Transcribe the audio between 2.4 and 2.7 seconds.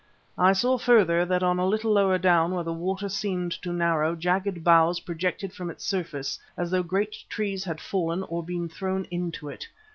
where